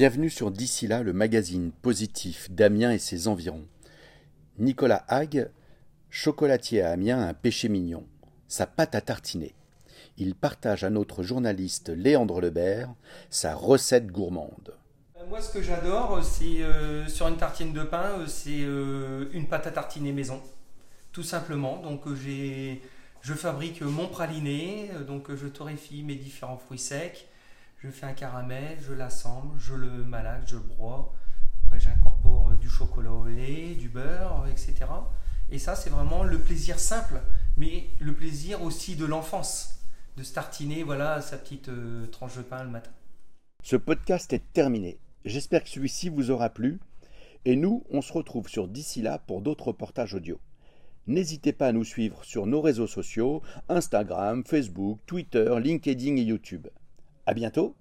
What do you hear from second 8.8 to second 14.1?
à tartiner. Il partage à notre journaliste Léandre Lebert sa recette